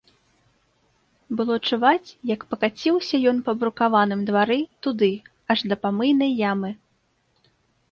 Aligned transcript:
Было 1.41 1.55
чуваць, 1.71 2.07
як 2.33 2.41
пакаціўся 2.53 3.15
ён 3.33 3.37
па 3.51 3.55
брукаваным 3.65 4.25
двары, 4.31 4.59
туды, 4.89 5.13
аж 5.57 5.67
да 5.75 5.81
памыйнай 5.87 6.31
ямы. 6.51 6.71